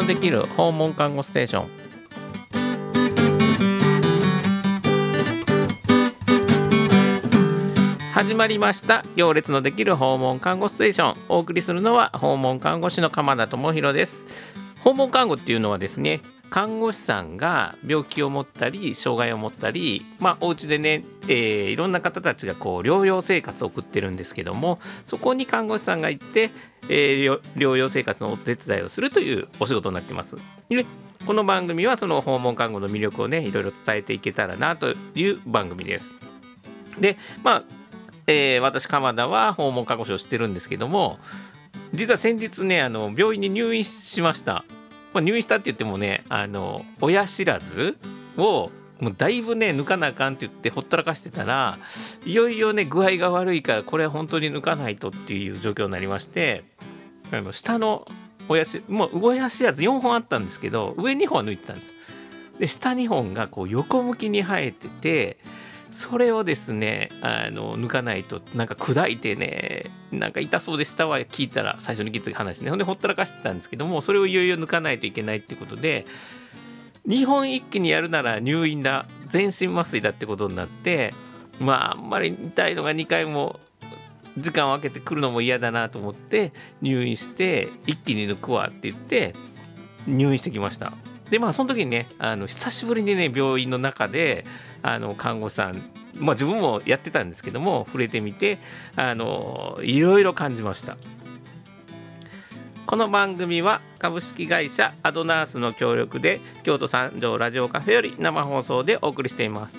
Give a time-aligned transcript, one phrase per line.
[0.00, 1.68] のできる訪問看護ステーション
[8.12, 14.26] 始まりました行列のできる訪問看護ステーションお送りするのは訪問看護師の鎌田智博です
[14.80, 16.20] 訪問看護っていうのはですね
[16.50, 26.50] 看護師さんが病気を持ったり障害を持ったりまあお家でね、えー、いろんな方たちがこう療養生活を送ってるんですけどもそこに看護師さんが行って、
[26.88, 30.36] えー、療養生活のお手伝いをするというお仕事になってます。
[30.68, 30.84] で
[31.26, 36.14] この番組はその訪問看護の魅力をねいろいろ伝えていけたらなという番組です。
[36.98, 37.64] でまあ、
[38.26, 41.18] えー、私鎌田は訪問看護師をしてるんですけども
[41.92, 44.64] 実は先日ねあの病院に入院しました。
[45.12, 47.96] まあ、入院したって言ってもねあの親知らず
[48.36, 51.78] をもうだいぶね抜かなあかんって言ってほったらかしてたら
[52.24, 56.64] いよいよね具合が悪いからこれは本当に抜かないとっていう状況になりまして
[57.32, 58.06] あの下の
[58.48, 61.92] 親しもう親知らず4本あったんですけど上2本は抜いてたんです。
[62.58, 65.38] で下2本がこう横向きに生えてて
[65.90, 72.70] それをですねあの抜かないとなんか砕いてねなんか痛そうでしたわ聞いたら最初に聞いた話ね。
[72.70, 76.06] ほんでほったらかしてたんですけどもそれをいよいよ抜かないといけないってことで
[77.06, 81.12] 2本一気にやるなら入院だ全身麻酔だってことになって
[81.58, 83.58] まああんまり痛いのが2回も
[84.38, 89.34] 時間を空けてくるのも嫌だなと思って入院して一気に抜くわって言って
[90.06, 90.92] 入院してきました。
[91.30, 94.44] でまあその時にねあの久しぶりにね病院の中で
[94.82, 95.82] あの看護師さん
[96.14, 98.58] まあ自分もやってたんですけども触れてみて
[98.96, 100.96] あのいろいろ感じました。
[102.86, 109.78] この番組は株式会社アドナースの協力で京都三条ラジオカフェより生放送でお送りしています。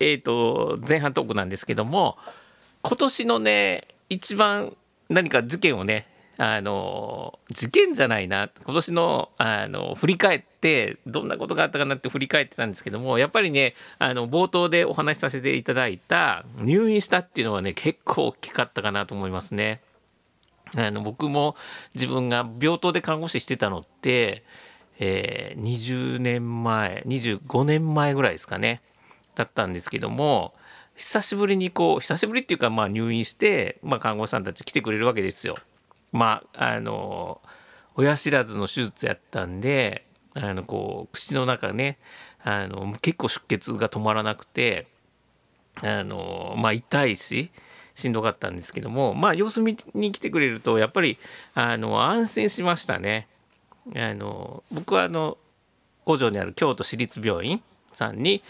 [0.00, 2.18] えーと前半トークなんですけども
[2.82, 4.76] 今年のね一番
[5.08, 6.06] 何か事件をね
[6.42, 19.82] あの事件じゃないな今年のあの振り返ってどんなことがあったかなって振り返ってたんですけどもやっぱりねあの冒頭でお話しさせていただいた入院したっていうのはね結構大きかったかなと思いますね。
[20.76, 21.56] あの僕も
[21.94, 24.44] 自分が病棟で看護師してたのって、
[24.98, 28.80] えー20年前25年前ぐらいですかね
[29.34, 30.54] だったんですけども
[30.96, 35.56] 久しぶりにこう久しぶりっていうかまあ入院して、まあ、看護師さんたち来てくれるわけですよ。
[36.12, 37.40] まああの
[37.94, 40.04] 親知らずの手術やったんで
[40.34, 41.98] あのこう口の中ね
[42.42, 44.86] あの結構出血が止まらなくて
[45.82, 47.50] あのまあ痛いし
[47.94, 51.18] しんどかったんですけどもまあ様子見に来てくれるとやっぱり
[51.54, 53.28] あの安心しましたね。
[53.96, 55.38] あの僕はあの
[56.04, 57.62] 五条にある京都市立病院
[57.92, 58.42] さんに、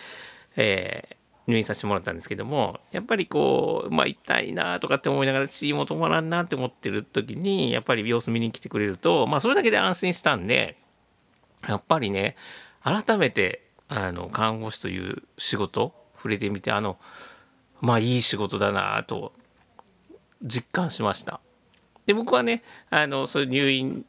[0.56, 10.76] えー入院させてもらったんですけどもやっぱりこうまあ痛いなとかって思いながら血も止まらんなって思ってる時にやっぱり様子見に来てくれるとまあそれだけで安心したんで
[11.68, 12.36] やっぱりね
[12.82, 16.98] 改めてあの看護師という仕事触れてみてあの
[17.80, 19.32] まあいい仕事だなと
[20.42, 21.40] 実感しました。
[22.06, 24.06] で僕はねあのそういう入院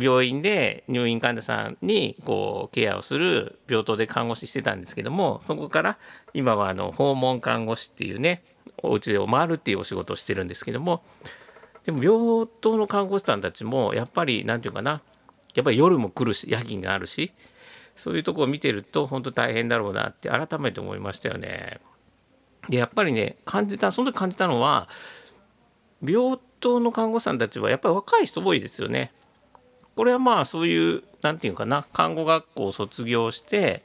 [0.00, 5.98] 病院で入院患者さんにこうケアをする病棟で看護師してたんですけどもそこから
[6.34, 8.42] 今はあの訪問看護師っていうね
[8.82, 11.02] お家を回るっていうお仕事をしてるんですけども
[11.84, 15.02] でも病棟の看護師さんたちもやっぱり何て言うかな
[15.54, 17.32] やっぱり夜も来るし夜勤があるし
[17.96, 21.80] そういうとこを見てると本当大変だろうなって改めて思いましたよね。
[22.68, 24.88] でやっぱりね感じたその時感じたのは
[26.02, 29.12] 病棟の看護師さんたちはやっぱり若い人多いですよね。
[29.96, 33.82] これはまあそういう何て言うかな看護学校を卒業して、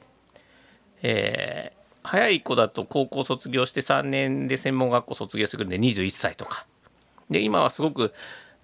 [1.02, 1.76] えー
[2.06, 6.66] 早い子だと高校卒業して3年で専門学校卒業してくるんで21歳とか。
[7.28, 8.14] で今はすごく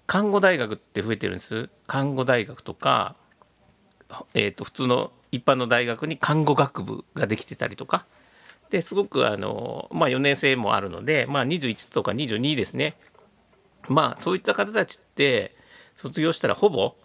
[0.07, 1.69] 看護大学って増えてるんです。
[1.85, 3.15] 看護大学とか、
[4.33, 8.05] えー、と普通の一般の大学に看護学部ができてたりとか。
[8.69, 12.95] ですごくあの、まあ、4年生もあるので、まあ、21とか22ですね。
[13.87, 15.53] まあそういった方たちって
[15.95, 16.95] 卒業したらほぼ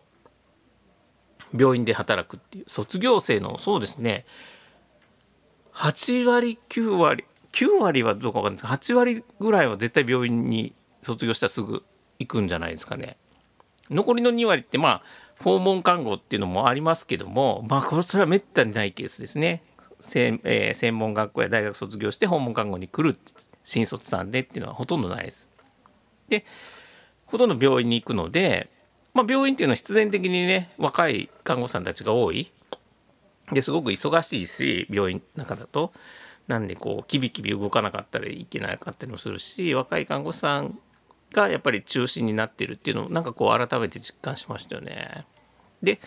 [1.56, 4.27] 病院で働くっていう卒業生のそうですね
[5.73, 11.83] 8割9割9割はどうかわかんないですけど8割ぐらいは絶対病院に卒業したらすぐ
[12.19, 13.17] 行くんじゃないですかね。
[13.91, 15.03] 残りの2割ってまあ
[15.41, 19.62] 訪問看護っていうのもありますけどもまあこれそれはめったにないケースですね。
[20.00, 23.19] 専,、えー専門学校や大学卒業して訪問看護に来る
[23.65, 25.50] 新卒さんでっていうのはほとんどないです。
[26.29, 26.45] で
[27.27, 28.71] ほとんど病院に行くので、
[29.19, 32.53] まあ、病院っていうのは必然的にね若い看護師さんたちが多い。
[33.50, 35.93] ですごく忙しいし病院の中だと。
[36.47, 40.79] なんでこうキビキビ動かなかったりいけなかったりもするし若い看護師さん
[41.32, 45.26] がやっぱり中心になってるっていうのをなんかこう改めて実感しましたよね。
[45.82, 45.99] で、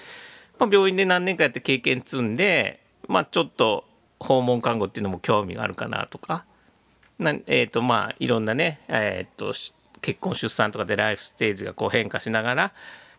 [0.57, 2.79] まあ、病院で何年かやって経験積んで、
[3.09, 3.83] まあ、ちょっと
[4.21, 6.45] 訪問看護っていうのも興味があるかなとか。
[7.19, 9.51] なえーとまあ、いろんなね、えーと
[10.01, 12.71] 結婚出産とかでライフステージがこう変化しながら、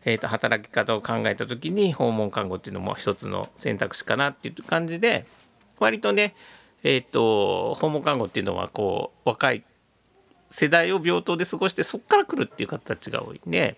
[0.04, 5.26] えー、と働き方を考えた時に訪問看護っていうのも一つの選択肢かなっていう感じで
[5.78, 6.34] 割とね、
[6.82, 9.64] えー、と訪問看護っていうのはこう若い
[10.50, 13.76] 世代を病棟で過ごしてそこから来るっていう形が多いんで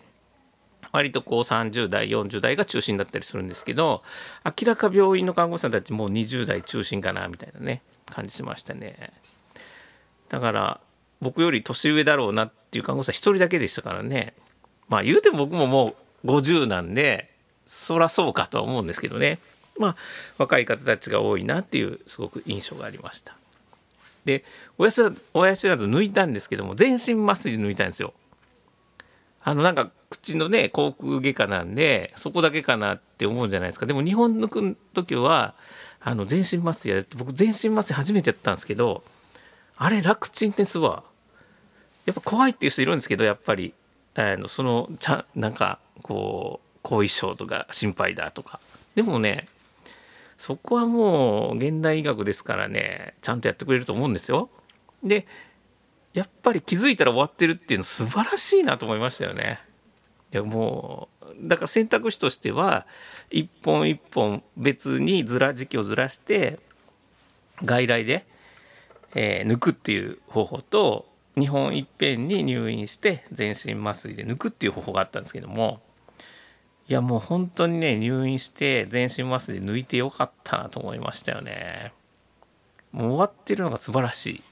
[0.92, 4.02] 割とこう30代40代が中心だったりするんですけど
[4.44, 9.12] 明らか病院の看護師さんたちもう20代中心かなみたいなね感じしましたね。
[10.28, 10.80] だから
[11.24, 14.34] 僕より年上だろうなっていう看護師さん一人だけでしたからね。
[14.88, 17.32] まあ言うても僕ももう50なんで
[17.66, 19.38] そらそうかとは思うんですけどね。
[19.78, 19.96] まあ
[20.38, 23.34] 若い方たちが多いなっていうすごく印象がありました。
[24.26, 24.44] で
[24.78, 28.12] 親知らず親知らず抜いたんですけども全身麻酔で抜いたんですよ。
[29.42, 33.86] あのなんか口のね口腔外科なんでそこだけかなって思うんじゃないですか。
[33.86, 35.54] でも日本抜く時は
[36.00, 39.02] あの全身麻酔やって僕全身麻酔初めてやったんですけど
[39.76, 41.02] あれ楽ちんですわ。
[42.06, 43.74] やっぱ怖いっていう人いるんですけどやっぱり
[44.14, 48.60] あのそのちゃなんかこう後遺症とか心配だとか
[48.94, 49.46] でもね
[50.36, 54.50] そこはもう現代医学ですからねちゃんとやってくれると思うんですよ。
[55.02, 55.26] で
[56.12, 59.60] やっぱり気づいたら終わってるっていうの素晴らしいなと思いましたよね。
[60.32, 62.86] いやもうだから選択肢としては
[63.30, 66.58] 一本一本別にずら時期をずらして
[67.62, 68.26] 外来で、
[69.14, 75.80] えー抜くっていう方法と2本いっぺんに入院して全身麻酔で抜くっていう方法があったんですけども
[76.88, 81.92] いやもう本当にね入院して全身麻酔で抜いてよかったなと思いましたよね。
[82.92, 84.42] もう終わってるのが素晴らしい。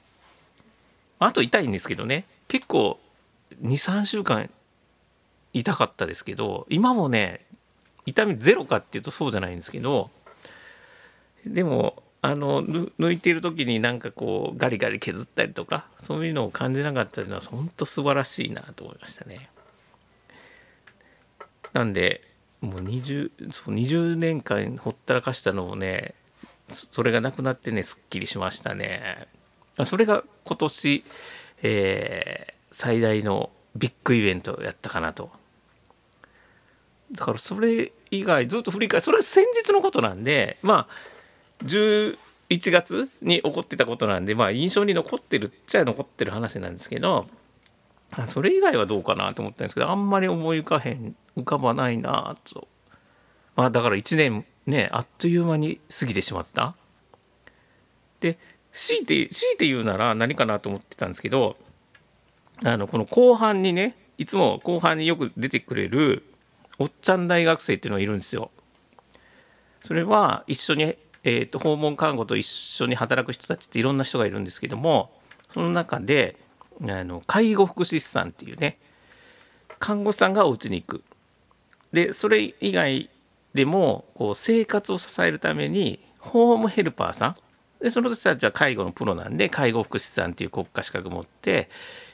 [1.19, 2.99] あと痛いんですけどね結構
[3.61, 4.49] 23週間
[5.53, 7.45] 痛かったですけど今もね
[8.05, 10.09] 痛みゼロかっていうとそうじゃないんですけど
[11.45, 19.49] でもあの抜いてる時になんかこうガリガリ削ったりとかそういうのを感じなかったのは本当素晴らしいなと思いましたね。
[21.73, 22.21] なんで
[22.61, 26.13] もう 20, そう20年間ほったらかしたのをね
[26.69, 29.27] それがなくなってねすっきりしましたね。
[29.83, 31.03] それが今年、
[31.61, 35.29] えー最大のビッグイベントやったかなと。
[37.11, 41.12] だからそれ以外ずっと振り返るそれは先日のことなんでまあ
[41.63, 42.17] 11
[42.71, 47.27] 月に起こってたことなんでまあ印象に残ってるっちゃ残ってる話なんですけど
[48.27, 52.67] それ以外はどうかなと思ったんですけどあんまり思い浮かへん浮かばないなと
[53.55, 56.75] まあだから1年ねあっという間に過ぎてしまった
[58.19, 58.37] で
[58.71, 61.57] 強いて強いて言うなら何かなと思ってたんですけど
[62.63, 66.23] あのこの後半にねいつも後半によく出てくれる
[66.79, 68.51] おっちゃん大学生っていうのがいるんですよ。
[69.81, 75.11] それは一緒に、えー、と訪問看護と一緒に働く人たちっていろんな人がいるんですけども
[75.49, 76.35] その中で
[76.81, 78.77] あの介護福祉士さんっていうね
[79.79, 81.03] 看護師さんがお家に行く。
[81.91, 83.09] でそれ以外
[83.53, 87.35] でもこう生活を支えるためにホームヘルパーさん
[87.83, 91.69] でその人たちは介護のプロなんで介護福祉士さんっていう国家資格持って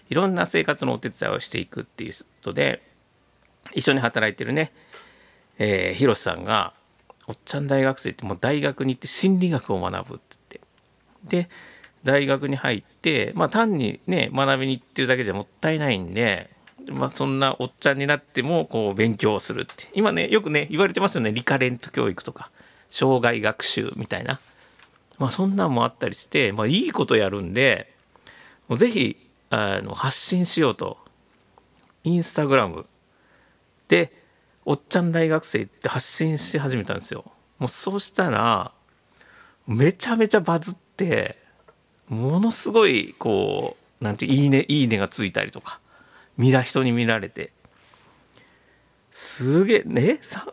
[0.09, 2.81] いろんな生活のお手伝いをしていくっていう人で
[3.73, 4.73] 一緒に働いてるね、
[5.59, 6.73] えー、広瀬さんが
[7.29, 10.59] おっちゃん大学生ってもう大学に行って心理学を学ぶって
[11.29, 11.45] 言って。
[11.45, 11.49] で
[12.03, 16.49] 大学に入ってまあ単にね学びに行ってるだけじゃもったいないんで、
[16.87, 19.89] まあ、そんなおっちゃんになってもこう勉強するって。
[19.93, 21.31] 今ねよくね言われてますよね。
[21.31, 22.49] リカレント教育とか。
[22.89, 24.39] 障害学習みたいな、
[25.19, 27.93] まあ、そんなんもあったりして、まあ、いいことやるんで
[28.67, 30.97] もうぜひあの発信しようと。
[32.03, 32.85] インスタグラム。
[33.89, 34.13] で
[34.69, 37.25] おっちゃん大学生って発信し始めたんですよ。
[37.57, 38.71] もうそうしたら
[39.65, 41.39] めちゃめちゃバズって
[42.07, 45.79] ものすごいこうなんていういいねいいねがついたりとか
[46.37, 47.51] 見ら人に見られて
[49.09, 50.45] すげえねさ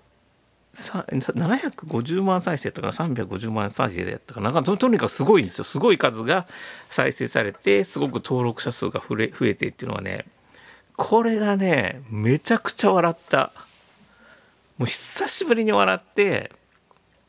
[0.72, 6.46] 750万再生やったか350万再生やったかななんかととにかくすごいんですよすごい数が
[6.88, 10.24] 再生されてすごく登録者数が増え増えてっていうのはね
[10.96, 13.52] これがねめちゃくちゃ笑った
[14.78, 16.50] もう久しぶりに笑って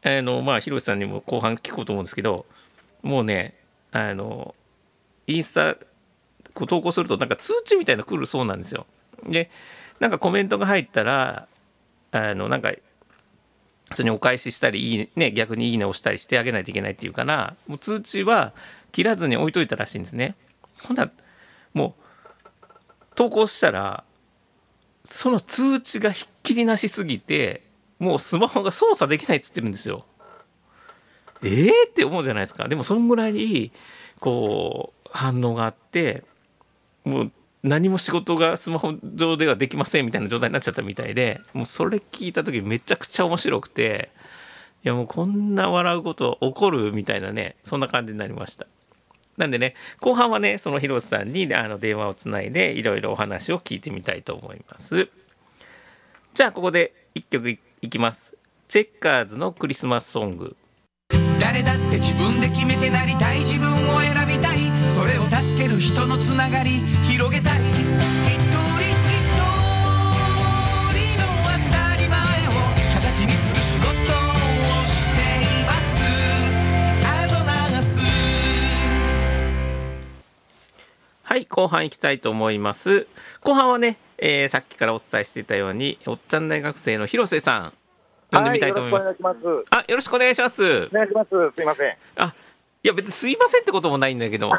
[0.04, 2.46] あのまあ広瀬さんにも後半聞こうと思うんですけど
[3.01, 3.56] もうね
[3.92, 4.54] あの
[5.27, 5.77] インスタ
[6.54, 8.86] 投稿するとなんか通知みたいなの来るそうなんですよ。
[9.27, 9.50] で
[10.00, 11.48] なんかコメントが入ったら
[12.12, 12.72] あのなんか
[13.94, 18.54] それにお返ししたりいい、ね、逆に「いいね」押したりしてあげないといけないっていうからもう通知は
[18.92, 20.36] 切らずに置いといたらしいんですね。
[20.84, 21.10] ほんな
[21.74, 22.04] もう
[23.16, 24.04] 投稿したら
[25.04, 27.62] その通知がひっきりなしすぎて
[28.00, 30.06] もうスマホが操作できないっつってるんですよ。
[31.44, 31.70] えー？
[31.89, 33.72] って思うじゃないですかでもそのぐらい
[34.20, 36.24] こう反応があって
[37.04, 37.32] もう
[37.63, 44.10] 何も仕事がスマホ上ではできませんみたいな状態になっちゃったみたいでもうそれ聞いた時めちゃくちゃ面白くて
[44.84, 48.66] いやもうこんな笑うこと起こるみたいなねそんな感じになりました。
[49.38, 55.10] なんでね後半はねその広瀬さんにあの電話をつないでいろいろお話を聞いてみたいと思います。
[56.38, 58.38] じゃあここで一曲いいきます。
[58.67, 60.56] チェッカーズのクリスマスソング。
[61.41, 63.39] 誰だって自分で決めてなりたい。
[63.39, 64.60] 自分を選びたい。
[64.88, 66.74] それを助ける人のつながり。
[67.10, 67.60] 広げたい。
[67.60, 68.46] 一人一人
[71.17, 72.51] の当たり前を
[72.94, 73.98] 形にする仕事を
[74.86, 75.89] しています。
[77.03, 77.98] アドナース
[81.24, 83.08] はい後半いきたいと思います。
[83.41, 87.74] 後半はね、えーさっきからお伝えしていたようにおっちゃん大学生の広瀬さん
[88.32, 90.64] 呼んでみたいと思います、はい、よろしくお願いします。
[90.64, 91.30] あよろしくお願いしますお願いします。
[91.56, 91.88] すいません。
[91.90, 92.34] いあ
[92.84, 94.58] いや別にすいませんってこともないんだけど やい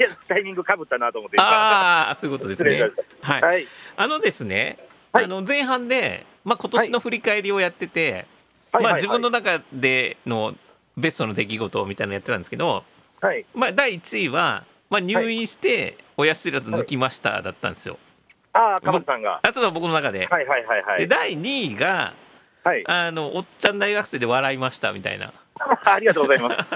[0.00, 1.36] や、タイミングかぶったなと思って。
[1.40, 2.90] ああそういうことですね
[3.20, 3.66] はい、はい。
[3.96, 4.78] あのですね、
[5.12, 8.26] はいあの前半で、まあ、今年の振り返りをやってて、
[8.72, 8.82] はい。
[8.84, 9.30] まあ、はい自分の。
[9.30, 10.54] 中での
[10.96, 12.84] ベストの出来事みたいなのやってたんですけど、
[13.20, 13.44] はい。
[13.54, 17.98] まあ、第1位は、まあ、入院して親知らず抜きましただったんですよ。
[18.52, 19.40] ああ、かぶさんが。
[19.42, 20.26] あそ僕の中で。
[20.26, 20.98] はいはいはいはい。
[20.98, 22.12] で第2位が
[22.64, 22.84] はい。
[22.86, 25.32] あの「おっちゃん大学生で笑いました」みたいな
[25.84, 26.56] ありがとうございます。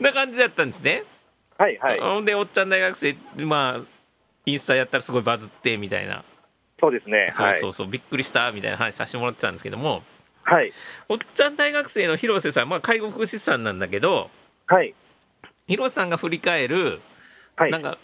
[0.00, 1.02] な感じだったんですね。
[1.58, 2.00] はいはい。
[2.00, 3.84] ほんでおっちゃん大学生まあ
[4.46, 6.24] インスタやったらすごいバズってみたいな、
[6.80, 7.28] そうですね。
[7.30, 10.02] そうはいそうそうびっくりしたみたいな話させてもらってたんですけども
[10.44, 10.72] はい。
[11.08, 14.30] おっちゃん大学生の広瀬さん、まあ、介護福祉士さんなんだけど
[14.66, 14.94] はい。
[15.66, 17.00] 広瀬さんが振り返る、
[17.56, 17.82] はいなん。
[17.82, 17.98] か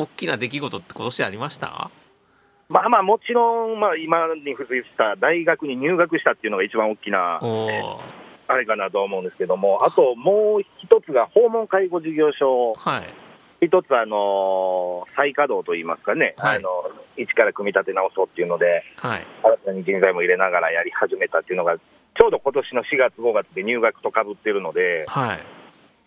[0.00, 1.90] 大きな出来事って今年ありました？
[2.68, 7.40] まあまあ、もちろん、まあ、今に付随した大学に入学したっていうのが一番大きな、
[8.46, 13.66] あれかなと思うんですけども、あともう一つが訪問介護事業所、はい。
[13.66, 16.58] 一つ、あの再稼働といいますかね、はい。
[16.58, 16.68] あの、
[17.16, 19.26] 一から組み立て直そうっていうので、はい。
[19.42, 25.40] 新たに人材も入れながらやり始めたっていうのが、ちょうど今年の4月、5月で入学とかぶってるので、はい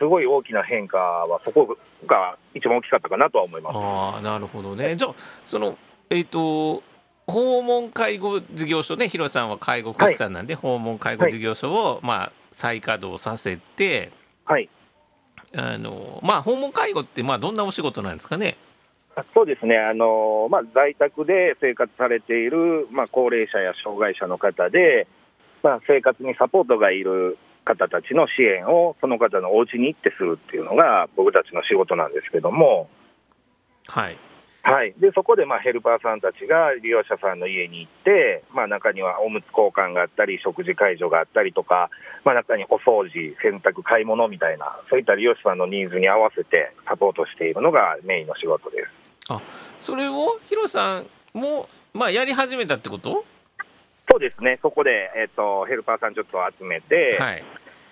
[0.03, 3.77] すごい大きな変化は、そこが一番大きかったかなとは思います。
[3.77, 4.97] ああなるほどね。
[4.97, 5.13] じゃあ
[5.45, 5.77] その
[6.09, 6.83] えっ、と
[7.25, 14.11] 訪問介護事業所ね広瀬さんは介護福祉士さんなんで、訪問介護事業所を、まあ、再稼働させて
[14.43, 14.67] はい、
[15.55, 18.57] あのまあ訪問介護ってまあどんなお仕事なんですかね？
[19.33, 25.07] そうですね、あのまあ、在宅で生活されている、まあ、高齢者や障害者の方で、
[25.61, 32.89] まあ、生活にサポートがいる方たちの支援を、その方のお家に行ってするっていうのが、僕たちの仕事なんですけども、
[33.87, 34.17] はい。
[34.65, 41.89] はい、でそこでまあヘルパーさんたちが利用者さんの家に行って、まあ、中にはおむつ交換があったり、食事介助があったりとか、
[42.23, 49.33] まあ、中にお掃除、洗濯、買い物みたいな、そういった利用者さんのニーズに合わせてサポートしているのがメインの仕事です。
[49.79, 53.25] それを広瀬さんも、まあ、やり始めたってこと？
[54.09, 57.43] そうですね、そこで、えっとヘルパーさんちょっと集めて、はい。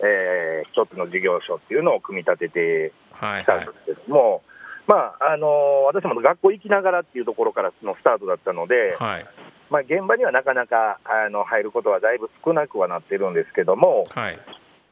[0.03, 3.43] えー一つの事業所っていうのを組み立ててはいはい。
[3.43, 4.41] きたんですけども、
[4.87, 9.25] まああの私も学校行きながらっていうところからのスタートだったので、はい。
[9.69, 14.39] まあ、現場にはなかなかあの入ることはだいぶ少なくはなってるんですけども、はい。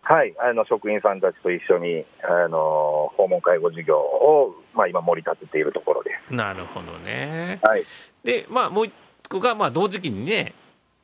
[0.02, 7.60] はい、あの職員さんたちと一緒にあの訪問介護事業を、まあ、今、盛り立てているところでなるほどね。
[7.62, 7.68] す。
[7.68, 7.84] はい、
[8.24, 8.94] でまあもう一
[9.30, 10.56] 個が、まあ、同時期にね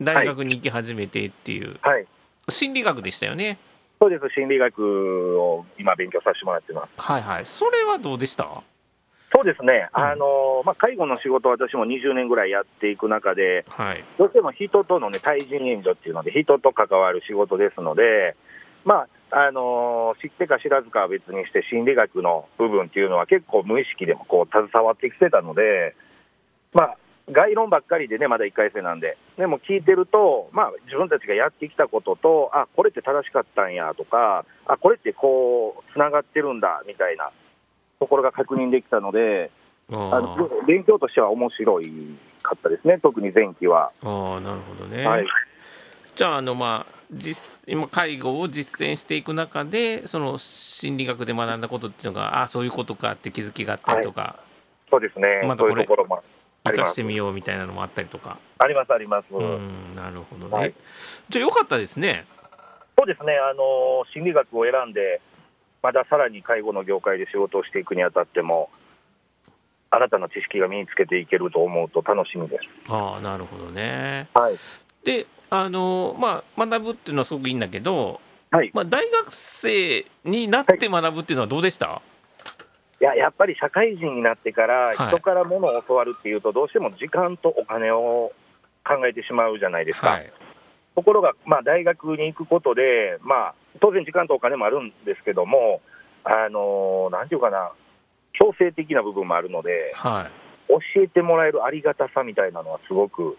[0.01, 2.05] 大学に行き始めてっていう、はい、
[2.49, 3.57] 心理学でしたよね。
[3.99, 7.01] そうです、心理学を今、勉強させてもらってます。
[7.01, 7.45] はいはい。
[7.45, 8.43] それはどうでした？
[9.33, 10.03] そうですね、うん。
[10.03, 14.03] あのまあ、介護の仕事、私も20年ぐらいやっていく中で、はい。
[14.17, 18.35] どうしても人との、ね、対人援助っていうので、人と関わる仕事ですので、
[18.83, 25.95] まああの知ってか知らずかは別にして、心理学の部分っていうのは結構無意識でもこう携わってきてたので、
[26.73, 26.97] まあ、
[27.31, 37.31] 概論ばっかりでね、まだ1回生なんで、でも聞いてると、まあ、自分たちがやってきたことと、あこれって正しかったんやとか、あこれってこう、つながってるんだみたいな
[37.99, 39.49] ところが確認できたので、
[39.91, 41.91] ああの勉強としては面白い
[42.41, 43.91] かったですね、特に前期は。
[44.03, 45.25] ああなるほどね、はい、
[46.15, 54.39] じゃああのまあ実今介護を実践していく中でその心理学で学んだことっていうのがあそういうことかって気づきがあったりとか、
[54.89, 56.23] そうですね、そうまだこれいうところも
[56.65, 58.37] 生かしてみようみたいなのもあったりとか。
[58.57, 59.27] あります、あります。
[59.31, 60.73] うんなるほどね、はい。
[61.29, 62.25] じゃあよかったですね。
[62.97, 65.21] そうですね、あの心理学を選んで、
[65.83, 68.69] まださらに介護の業界で仕事をしていくにあたっても、
[69.91, 72.91] 新たな知識が身につけていけると思うと楽しみです。
[72.91, 74.27] ああなるほどね。
[74.33, 74.55] はい、
[75.03, 78.19] であのまあ学ぶっていうのはすごくいいんだけど、
[78.51, 82.01] はい、まあ、大学生になって学ぶっていうのはどうでした、い
[83.05, 88.31] ややっぱり社会人になってから、はい人からものを教わるっていうと、どうしても時間とお金を
[88.83, 90.09] 考えてしまうじゃないですか。
[90.09, 90.33] はい
[90.95, 95.81] ところが、まあ、大学に行くことで、まあ、当然時間とお金もあるんですけども、
[96.23, 97.71] あのなんていうかな、
[98.31, 103.37] 強制的な部分もあるので、はい教えてもらえるありがたさみたいなのはすごく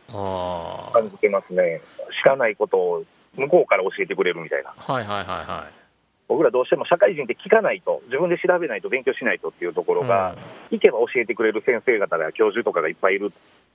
[0.92, 1.80] 感じてますね。
[2.22, 3.04] 知らないことを
[3.34, 4.72] 向こうから教えてくれるみたいな。
[4.76, 5.85] はいはいはいはい
[6.28, 10.36] 僕らどうしても社会人って聞かないと、自分で調べないと勉強しないとっていうところが、
[10.70, 13.32] 行けば教えてくれる先生方や教授とかがいっぱいいる。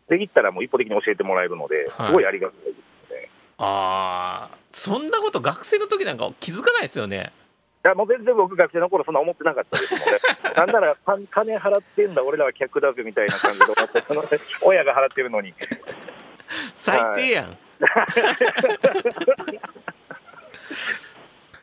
[0.09, 2.07] で、行ったらもう一方的に教えてもらえるので、はい。
[2.07, 2.71] すごいありがたいで
[3.07, 3.29] すね。
[3.57, 7.31] ああそんなこと学生の時なんか気づかないですよね。
[7.83, 10.05] いやもう全然僕、学生の頃そんな思ってなかったですので、
[10.55, 14.23] なんならか金払ってんだ、俺らは客だぜみたいな感じで思って、その
[14.61, 15.53] 親が払ってるのに、
[16.75, 17.87] 最低やん、で
[19.57, 19.70] も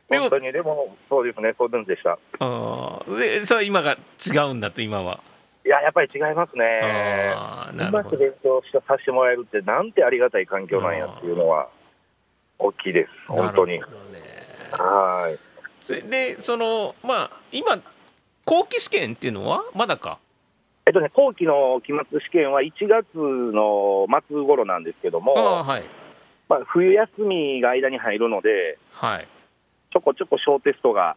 [0.08, 2.18] 本当に、でも、そうですね、そうでした。
[2.38, 3.18] あー。
[3.18, 5.20] でそれは今が違うんだと今は。
[5.66, 6.80] いや、やっぱり違いますね。
[7.34, 11.68] ああなうまく勉強してさせてもらえるって、なんてありがたい環境なんやっていうのは、
[12.58, 13.74] 大きいです、本当に。
[13.74, 13.82] ね
[14.72, 15.38] はい。
[16.10, 17.80] でそのまあ今
[18.44, 20.18] 後期試験っていうのはまだか？
[20.86, 25.84] えっとね、後期の期末試験は1月の末頃なんですけども、ああはい。
[26.48, 29.24] まあ、冬休みが間に入るので、はい。
[29.24, 31.16] ちょこちょこ小テストが、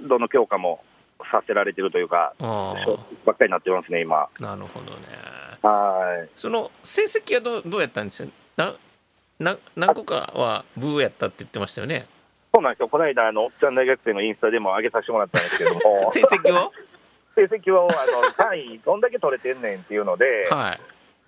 [0.00, 0.82] どの教科も
[1.30, 4.22] させられてるというか、あ小ばっかりになってますね、今。
[4.22, 5.06] あなるほどね。
[5.62, 6.28] はい。
[6.34, 8.32] その成績はどうどうやったんですか？
[8.56, 8.74] な
[9.38, 12.06] な何個かはブーやったって言ってましたよね。
[12.54, 16.72] そうなんですよ、この間、あのおっちゃん大学生のインスタでも上げさせてもらったんですけども、 成績を？
[17.34, 17.86] 成績をあ
[18.26, 20.80] の単位、どんだけ取れてんねんっていうので、はい。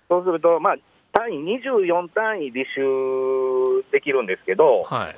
[0.07, 0.75] そうすると、まあ、
[1.13, 5.15] 単位24単位履修できるんですけど、はい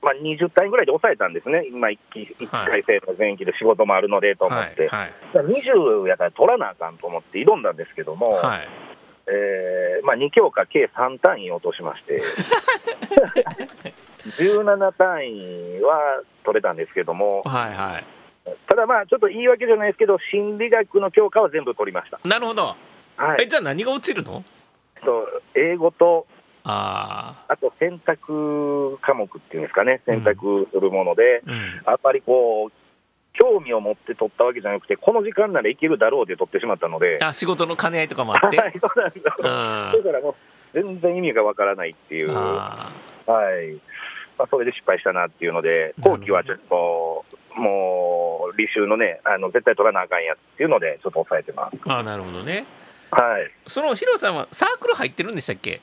[0.00, 5.12] まあ、20単位ぐらいで抑えたんですね、今1期、一回生の前期で仕事もあるのでと思って、はいはい。
[5.34, 8.68] だから20やから取らなあかんと思って挑んだんですけども、はい。
[9.30, 12.18] えーまあ、2教科計3単位落としまして、
[14.24, 18.02] 17単位は取れたんですけども、はいは
[18.66, 22.18] ただまあ、ちょっと言い訳じゃないですけど、心理学の教科は全部取りました。
[22.24, 22.74] いなるほど。
[23.16, 23.42] はい。
[23.42, 24.42] え、じゃあ何が落ちるの？
[25.04, 26.26] と英語と、
[26.64, 31.58] ああと選択科目っていうんですかね、選択するもので、あうん。
[31.86, 32.72] やっぱりこう、
[33.32, 39.32] 興味を持って取ったわけじゃなくて、この時間ならいけるだろうで取ってしまったので、あ仕事の兼ね合いとかもあはいって、 そうなんですよ。
[39.44, 40.34] あだからもう、
[40.74, 42.32] 全然意味がわからないっていう。
[42.34, 42.92] あ
[43.26, 43.74] はい。
[44.38, 47.24] まあ、それで失敗したなっていうので、後期はちょっと、
[47.56, 51.76] もう、履修のね、あの絶対取らなあかんやつっていうので、ちょっと抑えてます。
[51.86, 52.64] ああなるほどね。
[53.10, 53.46] はい、い。
[53.66, 55.80] そのヒロさんはサークル入ってるんでしたっけ、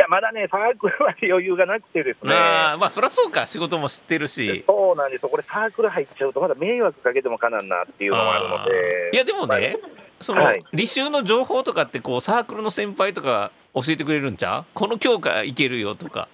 [0.00, 3.46] や、まだね、サークルは余裕がなくてですね、ああまあそりゃそうか。
[3.46, 4.64] 仕事も知ってるし。
[4.66, 5.22] そうなんです。
[5.22, 9.78] よ、これ、サークル入っちゃうと、まだ迷惑かけてもかなんなっていうのもあるので、いやでもね、はい。
[10.20, 10.64] その、はい。
[10.72, 14.64] 履修の情報とかってこうサークルの先輩とか教えてくれるんちゃう？
[14.74, 16.28] この教科いけるよとか。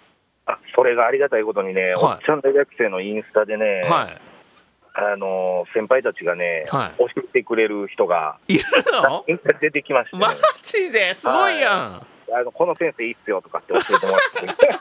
[0.46, 1.94] あそれがありがたいことにね、はい。
[1.94, 4.20] おっちゃん大学生のインスタでね、はい。
[4.96, 6.98] あの先輩たちがね、はい。
[6.98, 8.64] 教えてくれる人がいる
[9.03, 9.24] の？
[9.61, 10.24] 出てきまして、ね。
[10.24, 11.14] マジで？
[11.14, 14.72] すごいやん、あのこの先生いいっすよとかって教えてもらって。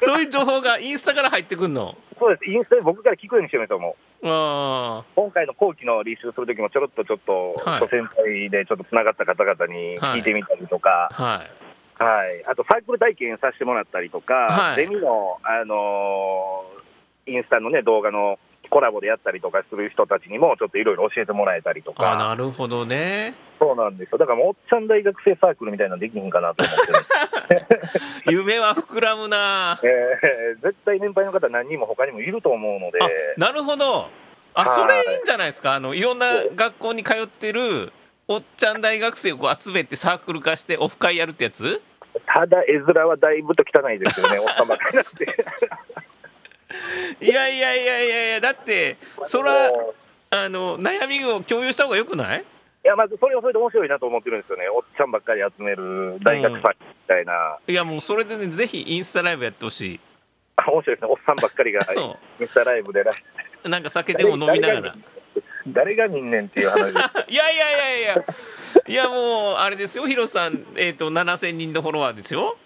[0.06, 1.96] そういう情報がインスタから入ってくんの？
[2.18, 4.28] そうです、インスタで僕から聞くようにしてるんですよ、もう。
[4.28, 7.80] あ今回の後期の履修するときも、ちょろっとちょっと、はい。
[7.80, 12.02] ご先輩でちょっとつながった方々に聞いてみたりとか、あはい。
[12.02, 12.44] はい。
[12.46, 14.76] あとサークル体験させてもらったりとか、はい。
[14.76, 16.80] ゼミの、あのー
[17.26, 18.38] インスタの、ね、動画の
[18.70, 23.34] コラボでやったりとかする人たちにも、ちょっといろいろ教えてもらえたりとあか、なるほどね。
[23.58, 27.66] そうなんですよ、だからもうおっちゃん大学生サークルみたいなのできひんかなと思ってる、
[28.32, 29.78] 夢は膨らむな。
[29.82, 32.98] えー絶対年配の方、何人も他にもいると思うので。
[33.02, 34.08] あなるほど。
[34.54, 34.68] あはい。
[34.68, 35.74] それいいんじゃないですか？
[35.74, 37.92] あのいろんな学校に通ってる
[38.28, 41.80] おっちゃん大学生を集めてサークル化してオフ会やるってやつ？
[42.26, 45.26] ただ、絵面はだいぶと汚いですよね、おっさまかになって。
[47.20, 49.70] いやいやいやいやいやだってそら
[50.30, 52.44] あの悩みを共有した方がよくない？
[52.82, 60.00] いや、まずそれはそれで面白いなと思ってるんですよね、おっちゃんばっかり集める大学祭みたいな、いやもうそれでねぜひインスタライブやってほしい。
[60.56, 63.12] あ面白いですね、おっさんばっかりが そインスタライブでラ
[63.64, 64.94] なんか酒でも飲みながら。
[65.68, 66.90] 誰が見んねんっていう話。
[67.28, 68.24] いやいやいやいや。
[68.86, 70.06] いやもうあれですよ。
[70.06, 72.56] ヒロさんえっ、と7000人のフォロワーですよ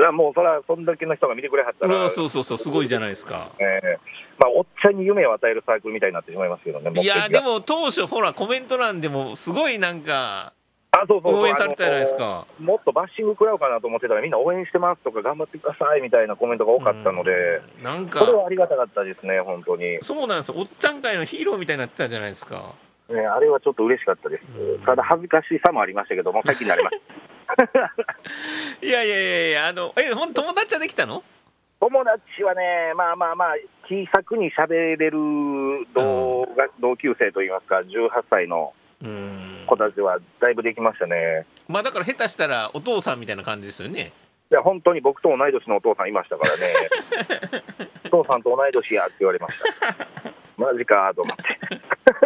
[0.00, 3.98] いやもうそれはそんだけの人が見てくれはったら、そうそうそうすごいじゃないですかえー
[4.40, 10.54] まあ、おっちゃんに夢を与えるサークルみたいになってしまいますけどね、いやでも当初ほらコメント欄でもすごいなんか
[10.92, 19.98] あそうそう応援されてたじゃないですあかのもっとバッシング食らうかなと思ってたら、みんな応援してますとか、頑張ってくださいみたいなコメントが多かったので、なんそれかはありがたかったですね、本当に。
[20.00, 22.74] そうなんですよおっちゃん界のヒーローみたいになってたじゃないですか
[23.10, 24.84] ね、あれはちょっと嬉しかったですうん。
[24.84, 27.02] ただ恥ずかしさもありましたけども、最近になりました。
[28.82, 31.22] いやいやいやいやあのえほん友達はできたの？
[31.80, 33.54] 友達はね、まあまあまあ、
[33.88, 35.12] 小さくに喋れる
[35.94, 36.46] 同,、
[36.78, 41.46] 同級生といいますか、18歳のうん子たちはだいぶできましたね。
[41.68, 44.12] まあだから下手したらお父さんみたいな感じですよね
[44.50, 47.62] いや、本当に僕と同い年のお父さんいましたからね、
[48.12, 49.96] お父さんと同い年やって言われました。
[50.58, 51.42] マジかと思って。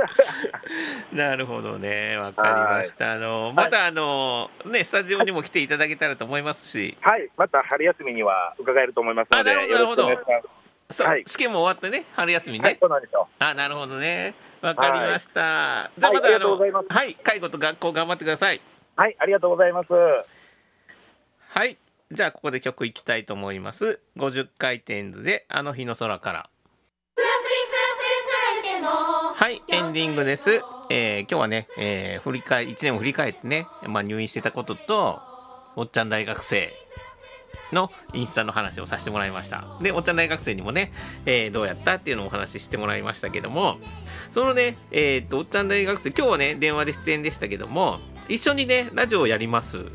[1.13, 2.17] なるほどね。
[2.17, 3.13] わかりました。
[3.13, 6.97] あのまたあのねスタジオにも来ていただけたらと思いますし。
[7.01, 10.97] はい、また春休みには伺えると思いますので、あなるほどよろしくお願いします。
[10.97, 11.23] そう、はい。
[11.27, 13.29] 試験も終わってね春休みね、はい、そうなんですよ。
[13.39, 14.35] あなるほどね。
[14.61, 18.61] わかりました、じゃあまた、はいあのはい介護と学校頑張ってください。
[18.97, 19.89] はい、ありがとうございます。
[21.51, 21.77] はい。
[22.11, 24.01] じゃあここで曲いきたいと思います。
[24.17, 26.51] 50回転図であの日の空から
[29.45, 35.21] はいエンディングです、えー今日はね、えー振り返1年を振り返ってね、まあ、入院してたことと
[35.77, 36.73] おっちゃん大学生
[37.71, 39.67] のインスタの話をさせてもらいました。
[39.83, 40.93] でおっちゃん大学生にもね、
[41.27, 43.77] えーどうやったっていうのをお話ししてもらいましたけども
[44.31, 47.99] そのねえっとおっちゃん大学生今日はね電話で出演でしたけども
[48.31, 49.91] 一緒にねラジオをやります。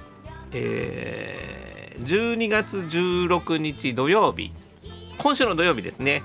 [0.54, 4.52] えー12月16日土曜日。
[5.18, 6.22] 今週の土曜日ですね。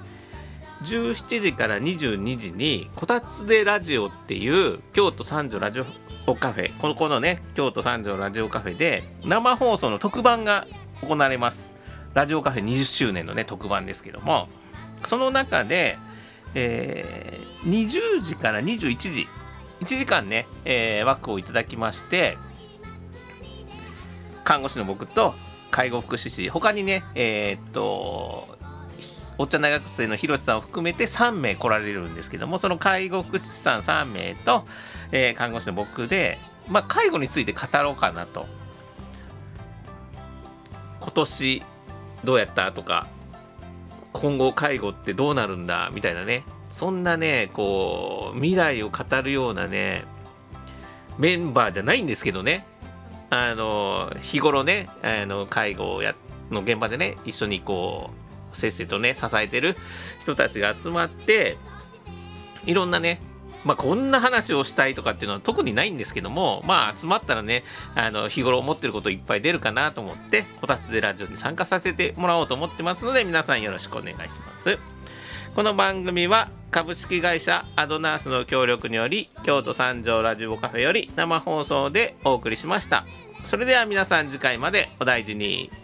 [0.85, 5.81] 17時から22時にこたつでラジオっていう京都三条ラジ
[6.27, 10.67] オカフェここのね京都三条ラジオカフェで生放送の特番が
[11.03, 11.75] 行われます。
[12.15, 14.49] ラジオカフェ20周年のね特番ですけども。
[15.07, 15.99] その中で、
[16.55, 19.27] えー20時から21時
[19.81, 22.37] 1時間ね、えー枠をいただきまして
[24.45, 25.35] 看護師の僕と
[25.71, 28.54] 介護福祉士他にねえーっと
[29.39, 34.65] おっちゃん大学生の広瀬さんを含めて3名来られるんですけどもその介護福祉士さん3名と、
[35.11, 38.47] えー看護師の僕で、まあ、介護について語ろうかなと。
[41.01, 41.63] 今年
[42.25, 43.07] どうやったとか
[44.15, 46.45] 今後介護ってどうなるんだみたいなね。
[46.71, 50.05] そんなねこう未来を語るようなね
[51.19, 52.65] メンバーじゃないんですけどね。
[53.31, 56.15] あの日頃ねあの介護をや
[56.51, 58.24] の現場でね一緒にこう
[58.55, 59.77] せっせとね支えてる
[60.21, 61.57] 人たちが集まって
[62.67, 63.21] いろんなね
[63.65, 67.65] まあこんな話をしたいとかっていうのは特にないんですけどもまあ集まったらね
[67.95, 74.79] あの日頃思ってることいっぱい出るかなと思ってこたつでラジオに参加させてもらおうと思ってますので皆さんよろしくお願いします。
[75.55, 83.05] この番組は株式会社アドナースの協力により京都三条ラジオカフェより生放送でお送りしました。
[83.45, 85.84] それでは皆さん次回までお大事に。